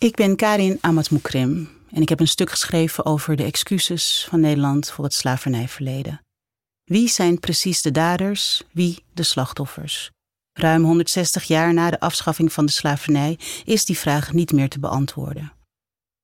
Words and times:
Ik 0.00 0.14
ben 0.14 0.36
Karin 0.36 0.78
Amatmoukrim 0.80 1.68
en 1.90 2.02
ik 2.02 2.08
heb 2.08 2.20
een 2.20 2.28
stuk 2.28 2.50
geschreven 2.50 3.04
over 3.04 3.36
de 3.36 3.44
excuses 3.44 4.26
van 4.28 4.40
Nederland 4.40 4.90
voor 4.90 5.04
het 5.04 5.14
slavernijverleden. 5.14 6.20
Wie 6.84 7.08
zijn 7.08 7.40
precies 7.40 7.82
de 7.82 7.90
daders, 7.90 8.62
wie 8.72 9.04
de 9.12 9.22
slachtoffers? 9.22 10.10
Ruim 10.52 10.84
160 10.84 11.44
jaar 11.44 11.74
na 11.74 11.90
de 11.90 12.00
afschaffing 12.00 12.52
van 12.52 12.66
de 12.66 12.72
slavernij 12.72 13.38
is 13.64 13.84
die 13.84 13.98
vraag 13.98 14.32
niet 14.32 14.52
meer 14.52 14.68
te 14.68 14.78
beantwoorden. 14.78 15.52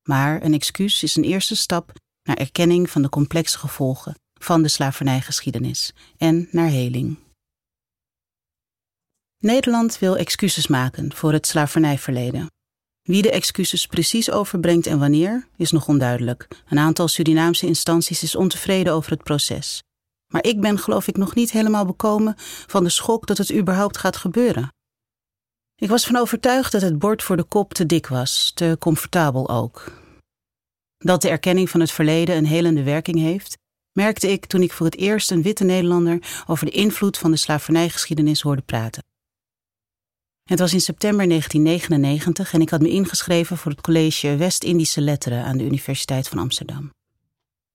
Maar 0.03 0.43
een 0.43 0.55
excuus 0.55 1.03
is 1.03 1.17
een 1.17 1.25
eerste 1.25 1.57
stap 1.57 1.93
naar 2.23 2.37
erkenning 2.37 2.91
van 2.91 3.03
de 3.03 3.09
complexe 3.09 3.59
gevolgen 3.59 4.15
van 4.41 4.63
de 4.63 4.69
slavernijgeschiedenis 4.69 5.93
en 6.17 6.49
naar 6.51 6.69
heling. 6.69 7.19
Nederland 9.39 9.99
wil 9.99 10.17
excuses 10.17 10.67
maken 10.67 11.15
voor 11.15 11.33
het 11.33 11.47
slavernijverleden. 11.47 12.55
Wie 13.07 13.23
de 13.23 13.31
excuses 13.31 13.87
precies 13.87 14.31
overbrengt 14.31 14.87
en 14.87 14.99
wanneer, 14.99 15.49
is 15.57 15.71
nog 15.71 15.89
onduidelijk. 15.89 16.49
Een 16.69 16.79
aantal 16.79 17.09
Surinaamse 17.09 17.67
instanties 17.67 18.23
is 18.23 18.37
ontevreden 18.37 18.93
over 18.93 19.11
het 19.11 19.23
proces. 19.23 19.83
Maar 20.33 20.45
ik 20.45 20.61
ben 20.61 20.79
geloof 20.79 21.09
ik 21.09 21.17
nog 21.17 21.35
niet 21.35 21.51
helemaal 21.51 21.85
bekomen 21.85 22.35
van 22.67 22.85
de 22.85 22.91
schok 22.91 23.27
dat 23.27 23.39
het 23.39 23.55
überhaupt 23.55 23.99
gaat 23.99 24.17
gebeuren. 24.17 24.73
Ik 25.77 25.89
was 25.89 26.07
van 26.07 26.17
overtuigd 26.17 26.73
dat 26.73 26.83
het 26.83 26.99
bord 26.99 27.23
voor 27.23 27.37
de 27.37 27.45
kop 27.45 27.75
te 27.75 27.87
dik 27.87 28.07
was, 28.07 28.53
te 28.55 28.77
comfortabel 28.79 29.49
ook. 29.49 29.93
Dat 30.99 31.23
de 31.23 31.29
erkenning 31.29 31.71
van 31.71 31.81
het 31.81 31.91
verleden 31.91 32.37
een 32.37 32.47
helende 32.47 32.83
werking 32.83 33.19
heeft, 33.19 33.59
merkte 33.93 34.31
ik 34.31 34.47
toen 34.47 34.63
ik 34.63 34.73
voor 34.73 34.87
het 34.87 34.97
eerst 34.97 35.31
een 35.31 35.43
witte 35.43 35.65
Nederlander 35.65 36.45
over 36.47 36.67
de 36.67 36.73
invloed 36.73 37.19
van 37.19 37.31
de 37.31 37.37
slavernijgeschiedenis 37.37 38.41
hoorde 38.41 38.63
praten. 38.63 39.05
Het 40.47 40.59
was 40.59 40.73
in 40.73 40.81
september 40.81 41.29
1999 41.29 42.53
en 42.53 42.61
ik 42.61 42.71
had 42.71 42.81
me 42.81 42.89
ingeschreven 42.89 43.57
voor 43.57 43.71
het 43.71 43.81
college 43.81 44.37
West-Indische 44.37 45.01
Letteren 45.01 45.45
aan 45.45 45.57
de 45.57 45.65
Universiteit 45.65 46.29
van 46.29 46.39
Amsterdam. 46.39 46.91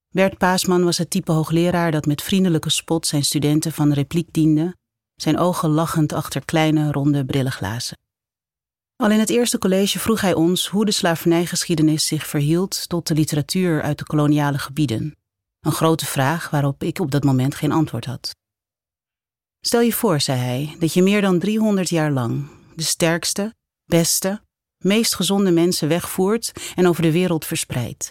Bert 0.09 0.38
Paasman 0.38 0.84
was 0.84 0.98
het 0.98 1.09
type 1.09 1.31
hoogleraar 1.31 1.92
dat 1.92 2.06
met 2.06 2.22
vriendelijke 2.22 2.70
spot 2.70 3.08
zijn 3.08 3.23
studenten 3.23 3.72
van 3.72 3.94
repliek 3.94 4.28
diende, 4.31 4.76
zijn 5.16 5.38
ogen 5.38 5.70
lachend 5.70 6.14
achter 6.14 6.46
kleine, 6.46 6.92
ronde 6.92 7.26
brillenglazen. 7.26 7.98
Al 8.96 9.12
in 9.12 9.20
het 9.20 9.30
eerste 9.30 9.58
college 9.58 10.00
vroeg 10.00 10.22
hij 10.22 10.34
ons 10.34 10.68
hoe 10.68 10.86
de 10.86 10.92
slavernijgeschiedenis 10.92 12.08
zich 12.08 12.28
verhield 12.28 12.90
tot 12.90 13.08
de 13.08 13.14
literatuur 13.14 13.81
uit 13.81 13.98
de 13.98 14.06
koloniale 14.06 14.58
gebieden. 14.58 15.16
Een 15.59 15.72
grote 15.72 16.06
vraag 16.06 16.50
waarop 16.50 16.84
ik 16.84 17.00
op 17.00 17.12
dat 17.12 17.24
moment 17.24 17.56
geen 17.56 17.72
antwoord 17.72 18.06
had. 18.06 18.36
Stel 19.62 19.81
je 19.81 19.94
voor, 19.94 20.22
zei 20.22 20.40
hij, 20.40 20.76
dat 20.80 20.94
je 20.94 21.03
meer 21.03 21.22
dan 21.22 21.40
300 21.40 21.90
jaar 21.90 22.12
lang 22.12 22.59
de 22.82 22.88
sterkste, 22.88 23.54
beste, 23.86 24.42
meest 24.84 25.16
gezonde 25.16 25.52
mensen 25.52 25.88
wegvoert 25.88 26.52
en 26.76 26.88
over 26.88 27.02
de 27.02 27.12
wereld 27.12 27.46
verspreidt. 27.46 28.10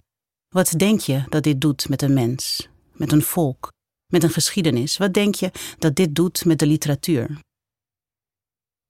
Wat 0.49 0.75
denk 0.77 1.01
je 1.01 1.25
dat 1.29 1.43
dit 1.43 1.61
doet 1.61 1.89
met 1.89 2.03
een 2.03 2.13
mens, 2.13 2.69
met 2.93 3.13
een 3.13 3.23
volk, 3.23 3.73
met 4.13 4.23
een 4.23 4.31
geschiedenis? 4.31 4.97
Wat 4.97 5.13
denk 5.13 5.35
je 5.35 5.51
dat 5.79 5.97
dit 5.97 6.15
doet 6.15 6.45
met 6.45 6.59
de 6.59 6.67
literatuur? 6.67 7.39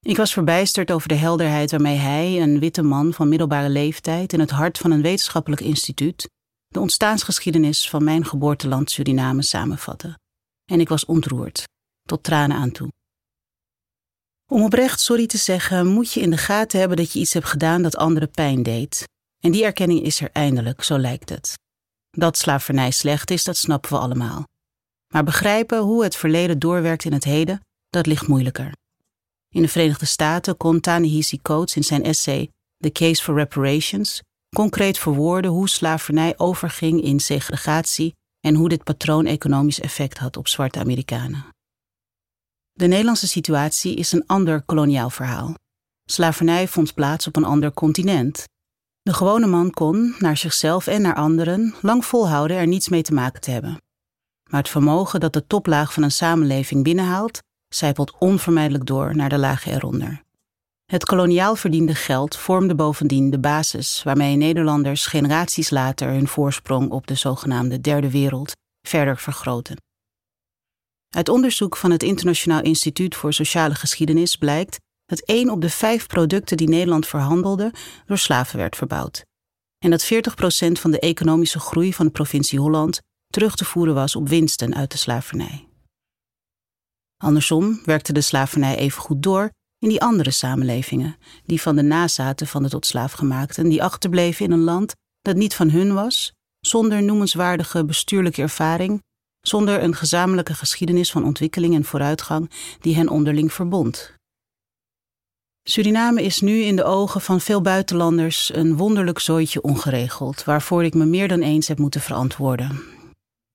Ik 0.01 0.17
was 0.17 0.33
verbijsterd 0.33 0.91
over 0.91 1.09
de 1.09 1.15
helderheid 1.15 1.71
waarmee 1.71 1.97
hij, 1.97 2.43
een 2.43 2.59
witte 2.59 2.83
man 2.83 3.13
van 3.13 3.29
middelbare 3.29 3.69
leeftijd, 3.69 4.33
in 4.33 4.41
het 4.41 4.51
hart 4.51 4.79
van 4.79 4.91
een 4.91 5.03
wetenschappelijk 5.03 5.63
instituut, 5.63 6.29
de 6.67 6.81
ontstaansgeschiedenis 6.81 7.89
van 7.89 8.05
mijn 8.05 8.25
geboorteland 8.25 8.91
Suriname 8.91 9.43
samenvatte. 9.43 10.19
En 10.65 10.81
ik 10.81 10.89
was 10.89 11.05
ontroerd, 11.05 11.65
tot 12.03 12.23
tranen 12.23 12.57
aan 12.57 12.71
toe. 12.71 12.89
Om 14.51 14.63
oprecht 14.63 15.01
sorry 15.01 15.27
te 15.27 15.37
zeggen, 15.37 15.87
moet 15.87 16.13
je 16.13 16.21
in 16.21 16.31
de 16.31 16.37
gaten 16.37 16.79
hebben 16.79 16.97
dat 16.97 17.13
je 17.13 17.19
iets 17.19 17.33
hebt 17.33 17.47
gedaan 17.47 17.83
dat 17.83 17.97
anderen 17.97 18.31
pijn 18.31 18.63
deed. 18.63 19.09
En 19.41 19.53
die 19.53 19.65
erkenning 19.65 20.03
is 20.03 20.21
er 20.21 20.31
eindelijk, 20.33 20.83
zo 20.83 20.99
lijkt 20.99 21.29
het. 21.29 21.59
Dat 22.11 22.39
slavernij 22.39 22.91
slecht 22.91 23.31
is, 23.31 23.45
dat 23.45 23.57
snappen 23.57 23.91
we 23.91 23.99
allemaal. 23.99 24.45
Maar 25.13 25.25
begrijpen 25.25 25.79
hoe 25.79 26.03
het 26.03 26.17
verleden 26.17 26.59
doorwerkt 26.59 27.05
in 27.05 27.13
het 27.13 27.25
heden, 27.25 27.61
dat 27.89 28.07
ligt 28.07 28.27
moeilijker. 28.27 28.73
In 29.49 29.63
de 29.63 29.69
Verenigde 29.69 30.07
Staten 30.07 30.57
kon 30.57 30.81
Ta-Nehisi 30.81 31.43
Coates 31.43 31.77
in 31.77 31.85
zijn 31.85 32.05
essay 32.05 32.49
The 32.79 32.93
Case 32.93 33.23
for 33.23 33.35
Reparations 33.35 34.23
concreet 34.57 34.99
verwoorden 34.99 35.51
hoe 35.51 35.69
slavernij 35.69 36.35
overging 36.37 37.03
in 37.03 37.21
segregatie 37.21 38.15
en 38.41 38.55
hoe 38.55 38.69
dit 38.69 38.85
patroon 38.85 39.27
economisch 39.27 39.81
effect 39.81 40.19
had 40.19 40.37
op 40.37 40.49
zwarte 40.49 40.79
Amerikanen. 40.79 41.45
De 42.73 42.87
Nederlandse 42.87 43.29
situatie 43.29 43.97
is 43.97 44.13
een 44.13 44.27
ander 44.27 44.63
koloniaal 44.63 45.11
verhaal. 45.11 45.55
Slavernij 46.05 46.69
vond 46.69 46.95
plaats 46.95 47.27
op 47.27 47.37
een 47.37 47.45
ander 47.45 47.73
continent. 47.73 48.45
De 49.03 49.13
gewone 49.13 49.47
man 49.47 49.71
kon, 49.71 50.15
naar 50.19 50.37
zichzelf 50.37 50.87
en 50.87 51.03
naar 51.03 51.15
anderen, 51.15 51.75
lang 51.81 52.05
volhouden 52.05 52.57
er 52.57 52.67
niets 52.67 52.89
mee 52.89 53.03
te 53.03 53.15
maken 53.15 53.41
te 53.41 53.51
hebben. 53.51 53.83
Maar 54.51 54.61
het 54.61 54.69
vermogen 54.69 55.21
dat 55.21 55.33
de 55.33 55.47
toplaag 55.47 55.93
van 55.93 56.03
een 56.03 56.11
samenleving 56.11 56.85
binnenhaalt, 56.85 57.39
zijpelt 57.69 58.19
onvermijdelijk 58.19 58.87
door 58.87 59.17
naar 59.17 59.29
de 59.29 59.39
lagen 59.39 59.73
eronder. 59.73 60.23
Het 60.87 61.05
koloniaal 61.05 61.57
verdiende 61.57 61.95
geld 61.95 62.37
vormde 62.37 62.75
bovendien 62.75 63.31
de 63.31 63.39
basis 63.39 64.03
waarmee 64.03 64.37
Nederlanders 64.37 65.07
generaties 65.07 65.71
later 65.71 66.09
hun 66.09 66.29
voorsprong 66.29 66.91
op 66.91 67.07
de 67.07 67.15
zogenaamde 67.15 67.81
derde 67.81 68.11
wereld 68.11 68.53
verder 68.83 69.19
vergroten. 69.19 69.77
Uit 71.11 71.29
onderzoek 71.29 71.77
van 71.77 71.91
het 71.91 72.03
Internationaal 72.03 72.63
Instituut 72.63 73.17
voor 73.17 73.33
Sociale 73.33 73.75
Geschiedenis 73.75 74.37
blijkt 74.37 74.79
dat 75.05 75.21
één 75.21 75.51
op 75.51 75.61
de 75.61 75.71
vijf 75.71 76.07
producten 76.07 76.57
die 76.57 76.69
Nederland 76.69 77.07
verhandelde 77.07 77.73
door 78.07 78.19
slaven 78.19 78.59
werd 78.59 78.77
verbouwd. 78.77 79.25
En 79.79 79.91
dat 79.91 80.05
40% 80.05 80.09
van 80.73 80.91
de 80.91 80.99
economische 80.99 81.59
groei 81.59 81.95
van 81.95 82.07
de 82.07 82.13
provincie 82.13 82.59
Holland 82.59 83.01
terug 83.27 83.57
te 83.57 83.65
voeren 83.65 83.95
was 83.95 84.17
op 84.17 84.29
winsten 84.29 84.75
uit 84.75 84.91
de 84.91 84.99
slavernij. 84.99 85.69
Andersom 87.17 87.81
werkte 87.85 88.13
de 88.13 88.21
slavernij 88.21 88.77
even 88.77 89.03
goed 89.03 89.23
door 89.23 89.51
in 89.79 89.89
die 89.89 90.01
andere 90.01 90.31
samenlevingen, 90.31 91.17
die 91.45 91.61
van 91.61 91.77
de 91.77 91.83
nazaten 91.83 92.47
van 92.47 92.63
de 92.63 92.69
tot 92.69 92.87
slaafgemaakten, 92.87 93.69
die 93.69 93.83
achterbleven 93.83 94.45
in 94.45 94.53
een 94.53 94.65
land 94.65 94.95
dat 95.21 95.37
niet 95.37 95.55
van 95.55 95.71
hun 95.71 95.95
was, 95.95 96.33
zonder 96.61 97.03
noemenswaardige 97.03 97.85
bestuurlijke 97.85 98.43
ervaring 98.43 99.03
zonder 99.41 99.83
een 99.83 99.95
gezamenlijke 99.95 100.55
geschiedenis 100.55 101.11
van 101.11 101.25
ontwikkeling 101.25 101.75
en 101.75 101.85
vooruitgang 101.85 102.51
die 102.81 102.95
hen 102.95 103.09
onderling 103.09 103.53
verbond. 103.53 104.19
Suriname 105.63 106.23
is 106.23 106.41
nu 106.41 106.61
in 106.61 106.77
de 106.77 106.85
ogen 106.85 107.21
van 107.21 107.41
veel 107.41 107.61
buitenlanders 107.61 108.55
een 108.55 108.77
wonderlijk 108.77 109.19
zooitje 109.19 109.63
ongeregeld, 109.63 110.45
waarvoor 110.45 110.85
ik 110.85 110.95
me 110.95 111.05
meer 111.05 111.29
dan 111.29 111.41
eens 111.41 111.69
heb 111.69 111.79
moeten 111.79 112.01
verantwoorden. 112.01 112.83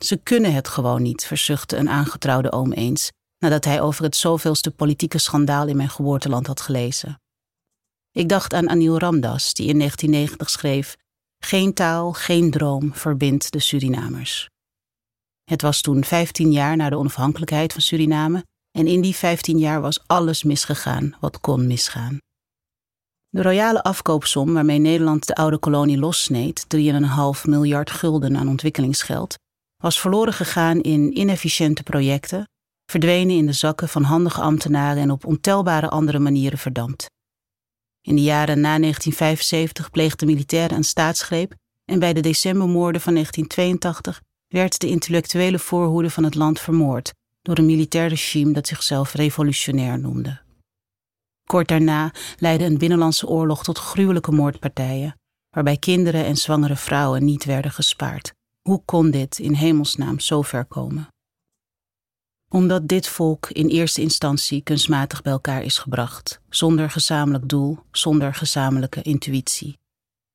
Ze 0.03 0.17
kunnen 0.17 0.53
het 0.53 0.67
gewoon 0.67 1.01
niet, 1.01 1.25
verzuchtte 1.25 1.77
een 1.77 1.89
aangetrouwde 1.89 2.51
oom 2.51 2.71
eens, 2.71 3.11
nadat 3.39 3.65
hij 3.65 3.81
over 3.81 4.03
het 4.03 4.15
zoveelste 4.15 4.71
politieke 4.71 5.17
schandaal 5.17 5.67
in 5.67 5.75
mijn 5.77 5.89
geboorteland 5.89 6.47
had 6.47 6.61
gelezen. 6.61 7.19
Ik 8.11 8.29
dacht 8.29 8.53
aan 8.53 8.69
Anil 8.69 8.99
Ramdas, 8.99 9.53
die 9.53 9.67
in 9.67 9.77
1990 9.77 10.49
schreef: 10.49 10.95
Geen 11.43 11.73
taal, 11.73 12.13
geen 12.13 12.51
droom 12.51 12.93
verbindt 12.93 13.51
de 13.51 13.59
Surinamers. 13.59 14.49
Het 15.45 15.61
was 15.61 15.81
toen 15.81 16.03
15 16.03 16.51
jaar 16.51 16.75
na 16.75 16.89
de 16.89 16.97
onafhankelijkheid 16.97 17.73
van 17.73 17.81
Suriname 17.81 18.45
en 18.71 18.87
in 18.87 19.01
die 19.01 19.15
15 19.15 19.57
jaar 19.57 19.81
was 19.81 20.03
alles 20.07 20.43
misgegaan 20.43 21.15
wat 21.19 21.39
kon 21.39 21.67
misgaan. 21.67 22.17
De 23.29 23.41
royale 23.41 23.83
afkoopsom 23.83 24.53
waarmee 24.53 24.79
Nederland 24.79 25.27
de 25.27 25.35
oude 25.35 25.57
kolonie 25.57 25.97
lossneed, 25.97 26.65
3,5 26.77 26.81
miljard 27.43 27.91
gulden 27.91 28.37
aan 28.37 28.47
ontwikkelingsgeld, 28.47 29.35
was 29.83 29.99
verloren 29.99 30.33
gegaan 30.33 30.81
in 30.81 31.17
inefficiënte 31.17 31.83
projecten, 31.83 32.47
verdwenen 32.91 33.35
in 33.35 33.45
de 33.45 33.53
zakken 33.53 33.89
van 33.89 34.03
handige 34.03 34.41
ambtenaren 34.41 35.01
en 35.03 35.11
op 35.11 35.25
ontelbare 35.25 35.89
andere 35.89 36.19
manieren 36.19 36.57
verdampt. 36.57 37.05
In 38.01 38.15
de 38.15 38.21
jaren 38.21 38.59
na 38.59 38.77
1975 38.79 39.89
pleegde 39.89 40.25
militairen 40.25 40.77
een 40.77 40.83
staatsgreep 40.83 41.53
en 41.85 41.99
bij 41.99 42.13
de 42.13 42.21
decembermoorden 42.21 43.01
van 43.01 43.13
1982 43.13 44.21
werd 44.47 44.79
de 44.79 44.87
intellectuele 44.87 45.59
voorhoede 45.59 46.09
van 46.09 46.23
het 46.23 46.35
land 46.35 46.59
vermoord 46.59 47.13
door 47.41 47.57
een 47.57 47.65
militair 47.65 48.07
regime 48.07 48.53
dat 48.53 48.67
zichzelf 48.67 49.13
revolutionair 49.13 49.99
noemde. 49.99 50.41
Kort 51.43 51.67
daarna 51.67 52.13
leidde 52.37 52.65
een 52.65 52.77
binnenlandse 52.77 53.27
oorlog 53.27 53.63
tot 53.63 53.77
gruwelijke 53.77 54.31
moordpartijen, 54.31 55.15
waarbij 55.49 55.77
kinderen 55.77 56.25
en 56.25 56.37
zwangere 56.37 56.75
vrouwen 56.75 57.25
niet 57.25 57.45
werden 57.45 57.71
gespaard. 57.71 58.33
Hoe 58.61 58.81
kon 58.85 59.11
dit 59.11 59.39
in 59.39 59.53
hemelsnaam 59.53 60.19
zo 60.19 60.41
ver 60.41 60.65
komen? 60.65 61.07
Omdat 62.49 62.87
dit 62.87 63.07
volk 63.07 63.49
in 63.49 63.67
eerste 63.67 64.01
instantie 64.01 64.61
kunstmatig 64.61 65.21
bij 65.21 65.31
elkaar 65.31 65.63
is 65.63 65.77
gebracht, 65.77 66.41
zonder 66.49 66.89
gezamenlijk 66.89 67.49
doel, 67.49 67.79
zonder 67.91 68.33
gezamenlijke 68.33 69.01
intuïtie. 69.01 69.77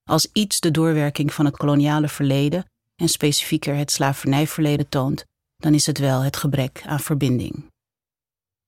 Als 0.08 0.28
iets 0.32 0.60
de 0.60 0.70
doorwerking 0.70 1.34
van 1.34 1.44
het 1.44 1.56
koloniale 1.56 2.08
verleden 2.08 2.64
en 3.00 3.08
specifieker 3.08 3.76
het 3.76 3.90
slavernijverleden 3.90 4.88
toont, 4.88 5.24
dan 5.56 5.74
is 5.74 5.86
het 5.86 5.98
wel 5.98 6.20
het 6.20 6.36
gebrek 6.36 6.82
aan 6.86 7.00
verbinding. 7.00 7.64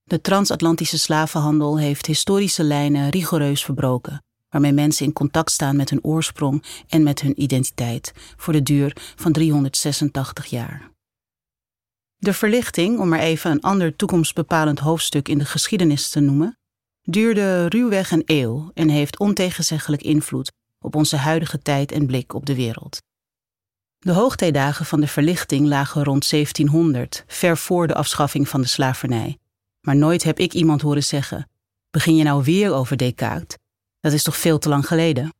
De 0.03 0.21
transatlantische 0.21 0.99
slavenhandel 0.99 1.79
heeft 1.79 2.05
historische 2.05 2.63
lijnen 2.63 3.09
rigoureus 3.09 3.63
verbroken, 3.63 4.23
waarmee 4.49 4.71
mensen 4.71 5.05
in 5.05 5.13
contact 5.13 5.51
staan 5.51 5.75
met 5.75 5.89
hun 5.89 6.03
oorsprong 6.03 6.63
en 6.87 7.03
met 7.03 7.21
hun 7.21 7.41
identiteit 7.41 8.13
voor 8.37 8.53
de 8.53 8.63
duur 8.63 8.95
van 9.15 9.31
386 9.31 10.45
jaar. 10.45 10.91
De 12.15 12.33
verlichting, 12.33 12.99
om 12.99 13.09
maar 13.09 13.19
even 13.19 13.51
een 13.51 13.61
ander 13.61 13.95
toekomstbepalend 13.95 14.79
hoofdstuk 14.79 15.27
in 15.27 15.37
de 15.37 15.45
geschiedenis 15.45 16.09
te 16.09 16.19
noemen, 16.19 16.57
duurde 17.01 17.67
ruwweg 17.67 18.11
een 18.11 18.23
eeuw 18.25 18.71
en 18.73 18.89
heeft 18.89 19.19
ontegenzeggelijk 19.19 20.01
invloed 20.01 20.51
op 20.79 20.95
onze 20.95 21.15
huidige 21.15 21.59
tijd 21.59 21.91
en 21.91 22.05
blik 22.05 22.33
op 22.33 22.45
de 22.45 22.55
wereld. 22.55 23.01
De 24.03 24.11
hoogtijdagen 24.11 24.85
van 24.85 25.01
de 25.01 25.07
verlichting 25.07 25.67
lagen 25.67 26.03
rond 26.03 26.29
1700, 26.29 27.23
ver 27.27 27.57
voor 27.57 27.87
de 27.87 27.93
afschaffing 27.93 28.49
van 28.49 28.61
de 28.61 28.67
slavernij. 28.67 29.37
Maar 29.81 29.95
nooit 29.95 30.23
heb 30.23 30.39
ik 30.39 30.53
iemand 30.53 30.81
horen 30.81 31.03
zeggen: 31.03 31.49
Begin 31.89 32.15
je 32.15 32.23
nou 32.23 32.43
weer 32.43 32.73
over 32.73 32.97
Descartes? 32.97 33.57
Dat 33.99 34.13
is 34.13 34.23
toch 34.23 34.37
veel 34.37 34.59
te 34.59 34.69
lang 34.69 34.87
geleden? 34.87 35.33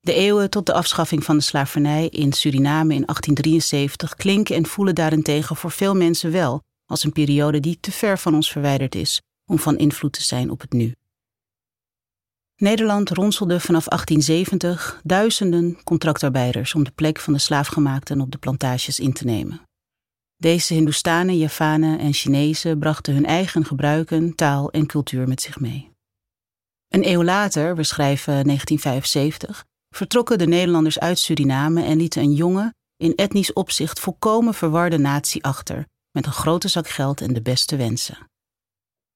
De 0.00 0.14
eeuwen 0.14 0.50
tot 0.50 0.66
de 0.66 0.72
afschaffing 0.72 1.24
van 1.24 1.36
de 1.36 1.42
slavernij 1.42 2.08
in 2.08 2.32
Suriname 2.32 2.94
in 2.94 3.04
1873 3.04 4.14
klinken 4.14 4.56
en 4.56 4.66
voelen 4.66 4.94
daarentegen 4.94 5.56
voor 5.56 5.70
veel 5.70 5.94
mensen 5.94 6.32
wel 6.32 6.62
als 6.86 7.04
een 7.04 7.12
periode 7.12 7.60
die 7.60 7.78
te 7.80 7.92
ver 7.92 8.18
van 8.18 8.34
ons 8.34 8.50
verwijderd 8.50 8.94
is 8.94 9.22
om 9.50 9.58
van 9.58 9.78
invloed 9.78 10.12
te 10.12 10.22
zijn 10.22 10.50
op 10.50 10.60
het 10.60 10.72
nu. 10.72 10.94
Nederland 12.56 13.10
ronselde 13.10 13.60
vanaf 13.60 13.84
1870 13.84 15.00
duizenden 15.04 15.82
contractarbeiders 15.84 16.74
om 16.74 16.84
de 16.84 16.90
plek 16.90 17.18
van 17.18 17.32
de 17.32 17.38
slaafgemaakten 17.38 18.20
op 18.20 18.30
de 18.32 18.38
plantages 18.38 19.00
in 19.00 19.12
te 19.12 19.24
nemen. 19.24 19.60
Deze 20.36 20.74
Hindoestanen, 20.74 21.38
Javanen 21.38 21.98
en 21.98 22.12
Chinezen 22.12 22.78
brachten 22.78 23.14
hun 23.14 23.26
eigen 23.26 23.64
gebruiken, 23.64 24.34
taal 24.34 24.70
en 24.70 24.86
cultuur 24.86 25.28
met 25.28 25.42
zich 25.42 25.60
mee. 25.60 25.90
Een 26.88 27.08
eeuw 27.08 27.24
later, 27.24 27.76
we 27.76 27.82
schrijven 27.82 28.44
1975, 28.44 29.64
vertrokken 29.94 30.38
de 30.38 30.46
Nederlanders 30.46 30.98
uit 30.98 31.18
Suriname 31.18 31.84
en 31.84 31.96
lieten 31.96 32.22
een 32.22 32.34
jonge, 32.34 32.74
in 32.96 33.14
etnisch 33.14 33.52
opzicht 33.52 34.00
volkomen 34.00 34.54
verwarde 34.54 34.98
natie 34.98 35.44
achter, 35.44 35.86
met 36.10 36.26
een 36.26 36.32
grote 36.32 36.68
zak 36.68 36.88
geld 36.88 37.20
en 37.20 37.32
de 37.32 37.42
beste 37.42 37.76
wensen. 37.76 38.18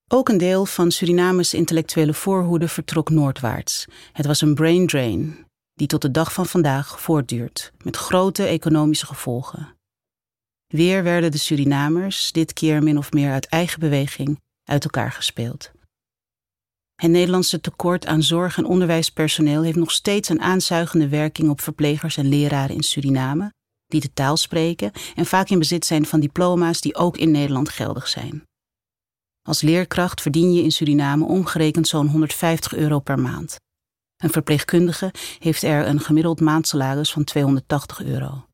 Ook 0.09 0.29
een 0.29 0.39
deel 0.39 0.67
van 0.67 0.91
Surinames 0.91 1.55
intellectuele 1.55 2.15
voorhoede 2.15 2.69
vertrok 2.69 3.11
noordwaarts. 3.11 3.87
Het 4.13 4.27
was 4.27 4.41
een 4.41 4.55
brain 4.55 4.87
drain, 4.87 5.47
die 5.75 5.87
tot 5.87 6.03
de 6.03 6.11
dag 6.11 6.33
van 6.33 6.47
vandaag 6.47 7.01
voortduurt, 7.01 7.73
met 7.85 7.97
grote 7.97 8.45
economische 8.45 9.07
gevolgen. 9.07 9.77
Weer 10.67 11.03
werden 11.03 11.31
de 11.31 11.39
Surinamers, 11.39 12.33
dit 12.33 12.53
keer 12.53 12.83
min 12.83 12.99
of 12.99 13.13
meer 13.13 13.33
uit 13.33 13.47
eigen 13.47 13.81
beweging, 13.81 14.41
uit 14.65 14.85
elkaar 14.85 15.13
gespeeld. 15.13 15.71
Het 16.95 17.11
Nederlandse 17.11 17.61
tekort 17.61 18.07
aan 18.07 18.23
zorg- 18.23 18.57
en 18.57 18.65
onderwijspersoneel 18.65 19.63
heeft 19.63 19.77
nog 19.77 19.91
steeds 19.91 20.29
een 20.29 20.41
aanzuigende 20.41 21.09
werking 21.09 21.51
op 21.51 21.61
verplegers 21.61 22.17
en 22.17 22.29
leraren 22.29 22.77
in 22.77 22.83
Suriname, 22.83 23.53
die 23.87 24.01
de 24.01 24.13
taal 24.13 24.37
spreken 24.37 24.93
en 25.15 25.27
vaak 25.27 25.49
in 25.49 25.59
bezit 25.59 25.85
zijn 25.85 26.07
van 26.07 26.21
diploma's 26.21 26.81
die 26.81 26.97
ook 26.97 27.17
in 27.17 27.31
Nederland 27.31 27.69
geldig 27.69 28.09
zijn. 28.09 28.45
Als 29.47 29.61
leerkracht 29.61 30.21
verdien 30.21 30.53
je 30.53 30.63
in 30.63 30.73
Suriname 30.73 31.25
omgerekend 31.25 31.89
zo'n 31.89 32.09
150 32.09 32.75
euro 32.75 32.99
per 32.99 33.19
maand. 33.19 33.57
Een 34.17 34.31
verpleegkundige 34.31 35.13
heeft 35.39 35.63
er 35.63 35.87
een 35.87 36.01
gemiddeld 36.01 36.41
maandsalaris 36.41 37.13
van 37.13 37.25
280 37.25 38.03
euro. 38.03 38.47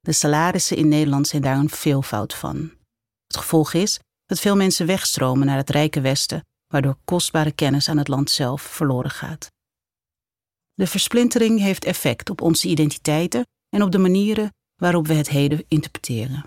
De 0.00 0.12
salarissen 0.12 0.76
in 0.76 0.88
Nederland 0.88 1.28
zijn 1.28 1.42
daar 1.42 1.56
een 1.56 1.70
veelvoud 1.70 2.34
van. 2.34 2.72
Het 3.26 3.36
gevolg 3.36 3.72
is 3.72 4.00
dat 4.24 4.40
veel 4.40 4.56
mensen 4.56 4.86
wegstromen 4.86 5.46
naar 5.46 5.56
het 5.56 5.70
rijke 5.70 6.00
Westen, 6.00 6.44
waardoor 6.66 6.98
kostbare 7.04 7.52
kennis 7.52 7.88
aan 7.88 7.98
het 7.98 8.08
land 8.08 8.30
zelf 8.30 8.62
verloren 8.62 9.10
gaat. 9.10 9.50
De 10.74 10.86
versplintering 10.86 11.60
heeft 11.60 11.84
effect 11.84 12.30
op 12.30 12.40
onze 12.40 12.68
identiteiten 12.68 13.46
en 13.68 13.82
op 13.82 13.92
de 13.92 13.98
manieren 13.98 14.52
waarop 14.74 15.06
we 15.06 15.14
het 15.14 15.28
heden 15.28 15.64
interpreteren. 15.68 16.46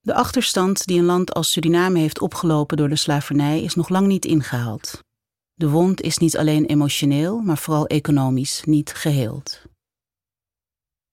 De 0.00 0.14
achterstand 0.14 0.86
die 0.86 0.98
een 0.98 1.04
land 1.04 1.34
als 1.34 1.52
Suriname 1.52 1.98
heeft 1.98 2.20
opgelopen 2.20 2.76
door 2.76 2.88
de 2.88 2.96
slavernij 2.96 3.62
is 3.62 3.74
nog 3.74 3.88
lang 3.88 4.06
niet 4.06 4.24
ingehaald. 4.24 5.00
De 5.54 5.68
wond 5.68 6.00
is 6.00 6.18
niet 6.18 6.36
alleen 6.36 6.64
emotioneel, 6.64 7.40
maar 7.40 7.58
vooral 7.58 7.86
economisch 7.86 8.62
niet 8.64 8.94
geheeld. 8.94 9.62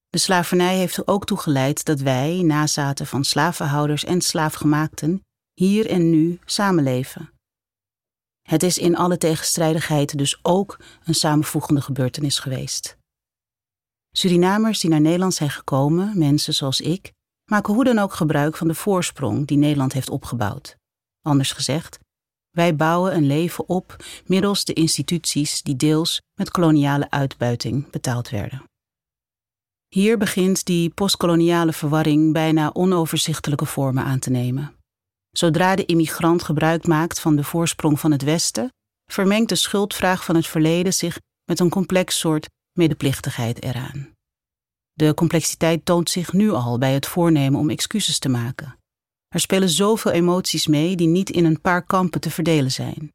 De 0.09 0.17
slavernij 0.17 0.77
heeft 0.77 0.97
er 0.97 1.07
ook 1.07 1.25
toe 1.25 1.37
geleid 1.37 1.85
dat 1.85 1.99
wij, 1.99 2.41
nazaten 2.41 3.07
van 3.07 3.23
slavenhouders 3.23 4.03
en 4.03 4.21
slaafgemaakten, 4.21 5.25
hier 5.53 5.89
en 5.89 6.09
nu 6.09 6.39
samenleven. 6.45 7.31
Het 8.41 8.63
is 8.63 8.77
in 8.77 8.95
alle 8.95 9.17
tegenstrijdigheid 9.17 10.17
dus 10.17 10.39
ook 10.41 10.79
een 11.03 11.13
samenvoegende 11.13 11.81
gebeurtenis 11.81 12.39
geweest. 12.39 12.97
Surinamers 14.11 14.79
die 14.79 14.89
naar 14.89 15.01
Nederland 15.01 15.33
zijn 15.33 15.49
gekomen, 15.49 16.17
mensen 16.17 16.53
zoals 16.53 16.81
ik, 16.81 17.13
maken 17.51 17.73
hoe 17.73 17.83
dan 17.83 17.99
ook 17.99 18.13
gebruik 18.13 18.57
van 18.57 18.67
de 18.67 18.73
voorsprong 18.73 19.47
die 19.47 19.57
Nederland 19.57 19.93
heeft 19.93 20.09
opgebouwd. 20.09 20.77
Anders 21.21 21.51
gezegd, 21.51 21.99
wij 22.51 22.75
bouwen 22.75 23.15
een 23.15 23.27
leven 23.27 23.69
op 23.69 23.95
middels 24.25 24.65
de 24.65 24.73
instituties 24.73 25.61
die 25.61 25.75
deels 25.75 26.21
met 26.33 26.51
koloniale 26.51 27.09
uitbuiting 27.09 27.89
betaald 27.89 28.29
werden. 28.29 28.63
Hier 29.87 30.17
begint 30.17 30.65
die 30.65 30.89
postkoloniale 30.89 31.73
verwarring 31.73 32.33
bijna 32.33 32.73
onoverzichtelijke 32.73 33.65
vormen 33.65 34.03
aan 34.03 34.19
te 34.19 34.29
nemen. 34.29 34.75
Zodra 35.31 35.75
de 35.75 35.85
immigrant 35.85 36.43
gebruik 36.43 36.87
maakt 36.87 37.19
van 37.19 37.35
de 37.35 37.43
voorsprong 37.43 37.99
van 37.99 38.11
het 38.11 38.21
Westen, 38.21 38.69
vermengt 39.11 39.49
de 39.49 39.55
schuldvraag 39.55 40.25
van 40.25 40.35
het 40.35 40.47
verleden 40.47 40.93
zich 40.93 41.19
met 41.43 41.59
een 41.59 41.69
complex 41.69 42.19
soort 42.19 42.49
medeplichtigheid 42.77 43.63
eraan. 43.63 44.16
De 44.97 45.13
complexiteit 45.13 45.85
toont 45.85 46.09
zich 46.09 46.33
nu 46.33 46.51
al 46.51 46.77
bij 46.77 46.93
het 46.93 47.07
voornemen 47.07 47.59
om 47.59 47.69
excuses 47.69 48.19
te 48.19 48.29
maken. 48.29 48.77
Er 49.27 49.39
spelen 49.39 49.69
zoveel 49.69 50.11
emoties 50.11 50.67
mee 50.67 50.95
die 50.95 51.07
niet 51.07 51.29
in 51.29 51.45
een 51.45 51.61
paar 51.61 51.83
kampen 51.83 52.21
te 52.21 52.29
verdelen 52.29 52.71
zijn. 52.71 53.13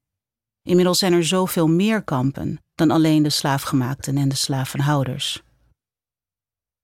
Inmiddels 0.62 0.98
zijn 0.98 1.12
er 1.12 1.24
zoveel 1.24 1.68
meer 1.68 2.02
kampen 2.02 2.60
dan 2.74 2.90
alleen 2.90 3.22
de 3.22 3.30
slaafgemaakten 3.30 4.16
en 4.16 4.28
de 4.28 4.34
slavenhouders. 4.34 5.42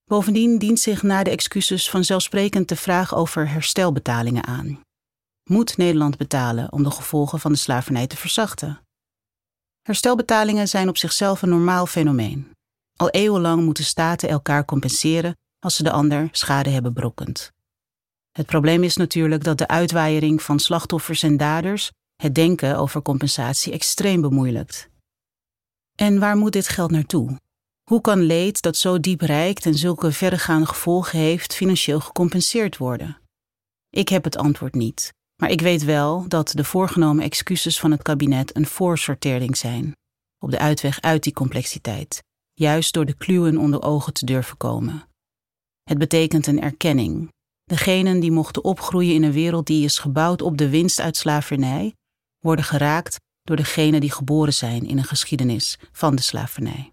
Bovendien 0.05 0.59
dient 0.59 0.81
zich 0.81 1.03
na 1.03 1.23
de 1.23 1.31
excuses 1.31 1.91
vanzelfsprekend 1.91 2.69
de 2.69 2.77
vraag 2.77 3.15
over 3.15 3.49
herstelbetalingen 3.49 4.45
aan. 4.45 4.81
Moet 5.51 5.77
Nederland 5.77 6.17
betalen 6.17 6.73
om 6.73 6.83
de 6.83 6.91
gevolgen 6.91 7.41
van 7.41 7.53
de 7.53 7.59
slavernij 7.59 8.07
te 8.07 8.17
verzachten? 8.17 8.81
Herstelbetalingen 9.83 10.69
zijn 10.69 10.89
op 10.89 10.97
zichzelf 10.97 11.43
een 11.43 11.49
normaal 11.49 11.87
fenomeen. 11.87 12.57
Al 12.99 13.11
eeuwenlang 13.11 13.65
moeten 13.65 13.85
staten 13.85 14.29
elkaar 14.29 14.65
compenseren 14.65 15.37
als 15.59 15.77
ze 15.77 15.83
de 15.83 15.91
ander 15.91 16.29
schade 16.33 16.71
hebben 16.71 16.95
berokkend. 16.95 17.53
Het 18.33 18.47
probleem 18.47 18.83
is 18.83 18.97
natuurlijk 18.97 19.45
dat 19.45 19.59
de 19.59 19.69
uitwaaiering 19.69 20.43
van 20.43 20.59
slachtoffers 20.59 21.23
en 21.23 21.37
daders 21.37 21.91
het 22.17 22.35
denken 22.35 22.79
over 22.79 23.03
compensatie 23.03 23.73
extreem 23.73 24.21
bemoeilijkt. 24.21 24.89
En 25.95 26.19
waar 26.19 26.37
moet 26.37 26.53
dit 26.53 26.69
geld 26.69 26.91
naartoe? 26.91 27.39
Hoe 27.91 28.01
kan 28.01 28.21
leed 28.21 28.63
dat 28.63 28.77
zo 28.77 29.01
diep 29.01 29.21
reikt 29.21 29.67
en 29.67 29.75
zulke 29.75 30.13
verregaande 30.13 30.67
gevolgen 30.67 31.19
heeft 31.19 31.55
financieel 31.55 32.01
gecompenseerd 32.01 32.77
worden? 32.77 33.21
Ik 33.91 34.09
heb 34.09 34.25
het 34.25 34.37
antwoord 34.37 34.75
niet, 34.75 35.13
maar 35.37 35.51
ik 35.51 35.61
weet 35.61 35.85
wel 35.85 36.29
dat 36.29 36.53
de 36.55 36.65
voorgenomen 36.65 37.25
excuses 37.25 37.81
van 37.81 37.91
het 37.91 38.03
kabinet 38.03 38.57
een 38.57 38.67
voorsortering 38.67 39.57
zijn 39.57 39.97
op 40.39 40.51
de 40.51 40.59
uitweg 40.59 41.01
uit 41.01 41.23
die 41.23 41.33
complexiteit 41.33 42.27
juist 42.59 42.93
door 42.93 43.05
de 43.05 43.15
kluwen 43.15 43.57
onder 43.57 43.83
ogen 43.83 44.13
te 44.13 44.25
durven 44.25 44.57
komen. 44.57 45.09
Het 45.83 45.99
betekent 45.99 46.47
een 46.47 46.63
erkenning. 46.63 47.33
Degenen 47.65 48.21
die 48.21 48.31
mochten 48.31 48.65
opgroeien 48.65 49.15
in 49.15 49.23
een 49.23 49.33
wereld 49.33 49.67
die 49.67 49.85
is 49.85 49.99
gebouwd 49.99 50.43
op 50.43 50.59
de 50.59 50.69
winst 50.69 51.01
uit 51.01 51.17
slavernij, 51.17 51.95
worden 52.39 52.65
geraakt 52.65 53.17
door 53.43 53.57
degenen 53.57 54.01
die 54.01 54.13
geboren 54.13 54.55
zijn 54.55 54.87
in 54.87 54.99
een 54.99 55.05
geschiedenis 55.05 55.79
van 55.93 56.15
de 56.17 56.23
slavernij. 56.23 56.93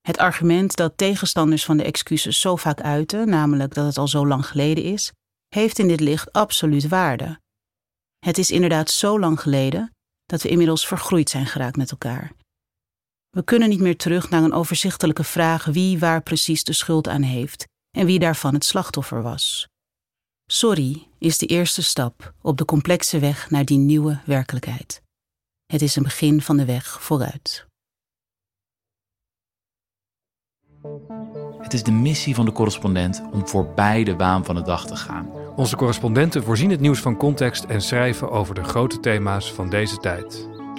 Het 0.00 0.18
argument 0.18 0.76
dat 0.76 0.96
tegenstanders 0.96 1.64
van 1.64 1.76
de 1.76 1.84
excuses 1.84 2.40
zo 2.40 2.56
vaak 2.56 2.80
uiten, 2.80 3.28
namelijk 3.28 3.74
dat 3.74 3.86
het 3.86 3.98
al 3.98 4.08
zo 4.08 4.26
lang 4.26 4.46
geleden 4.46 4.84
is, 4.84 5.12
heeft 5.48 5.78
in 5.78 5.88
dit 5.88 6.00
licht 6.00 6.32
absoluut 6.32 6.88
waarde. 6.88 7.40
Het 8.18 8.38
is 8.38 8.50
inderdaad 8.50 8.90
zo 8.90 9.20
lang 9.20 9.40
geleden 9.40 9.90
dat 10.26 10.42
we 10.42 10.48
inmiddels 10.48 10.86
vergroeid 10.86 11.30
zijn 11.30 11.46
geraakt 11.46 11.76
met 11.76 11.90
elkaar 11.90 12.32
we 13.30 13.44
kunnen 13.44 13.68
niet 13.68 13.80
meer 13.80 13.96
terug 13.96 14.30
naar 14.30 14.42
een 14.42 14.52
overzichtelijke 14.52 15.24
vraag 15.24 15.64
wie 15.64 15.98
waar 15.98 16.22
precies 16.22 16.64
de 16.64 16.72
schuld 16.72 17.08
aan 17.08 17.22
heeft 17.22 17.64
en 17.90 18.06
wie 18.06 18.18
daarvan 18.18 18.54
het 18.54 18.64
slachtoffer 18.64 19.22
was. 19.22 19.68
Sorry 20.46 21.08
is 21.18 21.38
de 21.38 21.46
eerste 21.46 21.82
stap 21.82 22.34
op 22.42 22.58
de 22.58 22.64
complexe 22.64 23.18
weg 23.18 23.50
naar 23.50 23.64
die 23.64 23.78
nieuwe 23.78 24.20
werkelijkheid. 24.26 25.02
Het 25.66 25.82
is 25.82 25.96
een 25.96 26.02
begin 26.02 26.40
van 26.42 26.56
de 26.56 26.64
weg 26.64 27.02
vooruit. 27.02 27.66
Het 31.58 31.72
is 31.72 31.82
de 31.82 31.92
missie 31.92 32.34
van 32.34 32.44
de 32.44 32.52
correspondent 32.52 33.22
om 33.32 33.48
voorbij 33.48 34.04
de 34.04 34.16
waan 34.16 34.44
van 34.44 34.54
de 34.54 34.62
dag 34.62 34.86
te 34.86 34.96
gaan. 34.96 35.30
Onze 35.56 35.76
correspondenten 35.76 36.42
voorzien 36.42 36.70
het 36.70 36.80
nieuws 36.80 37.00
van 37.00 37.16
context 37.16 37.64
en 37.64 37.82
schrijven 37.82 38.30
over 38.30 38.54
de 38.54 38.64
grote 38.64 39.00
thema's 39.00 39.52
van 39.52 39.70
deze 39.70 39.96
tijd. 39.96 40.59